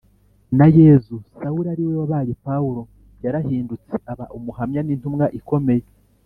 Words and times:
na 0.57 0.67
yezu, 0.77 1.15
sawuli 1.37 1.67
ariwe 1.73 1.93
wabaye 2.01 2.33
paulo, 2.45 2.81
yarahindutse 3.23 3.93
aba 4.11 4.25
umuhamya 4.37 4.81
n’intumwa 4.83 5.25
ikomeye 5.39 5.85